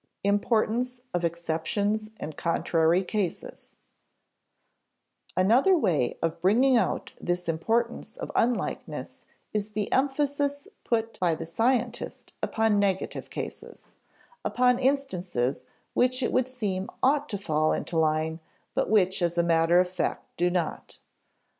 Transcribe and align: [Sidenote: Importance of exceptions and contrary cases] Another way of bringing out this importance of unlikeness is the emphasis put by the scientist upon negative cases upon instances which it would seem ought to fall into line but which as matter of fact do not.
[Sidenote: 0.25 0.33
Importance 0.41 1.01
of 1.13 1.23
exceptions 1.23 2.09
and 2.19 2.35
contrary 2.35 3.03
cases] 3.03 3.75
Another 5.37 5.77
way 5.77 6.17
of 6.23 6.41
bringing 6.41 6.75
out 6.75 7.11
this 7.21 7.47
importance 7.47 8.17
of 8.17 8.31
unlikeness 8.35 9.27
is 9.53 9.73
the 9.73 9.93
emphasis 9.93 10.67
put 10.83 11.19
by 11.19 11.35
the 11.35 11.45
scientist 11.45 12.33
upon 12.41 12.79
negative 12.79 13.29
cases 13.29 13.97
upon 14.43 14.79
instances 14.79 15.65
which 15.93 16.23
it 16.23 16.31
would 16.33 16.47
seem 16.47 16.89
ought 17.03 17.29
to 17.29 17.37
fall 17.37 17.71
into 17.71 17.95
line 17.95 18.39
but 18.73 18.89
which 18.89 19.21
as 19.21 19.37
matter 19.37 19.79
of 19.79 19.87
fact 19.87 20.25
do 20.35 20.49
not. 20.49 20.97